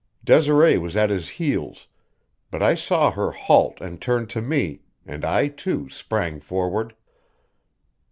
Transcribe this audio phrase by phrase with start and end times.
[0.23, 1.85] Desiree was at his heels;
[2.49, 6.95] but I saw her halt and turn to me, and I, too, sprang forward.